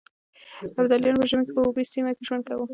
ابدالیانو 0.79 1.19
په 1.21 1.27
ژمي 1.31 1.43
کې 1.47 1.53
په 1.57 1.61
اوبې 1.65 1.83
سيمه 1.93 2.11
کې 2.17 2.25
ژوند 2.27 2.43
کاوه. 2.47 2.65